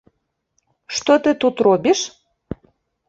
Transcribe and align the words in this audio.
Што 0.95 1.17
ты 1.27 1.35
тут 1.43 1.55
робіш? 1.67 1.99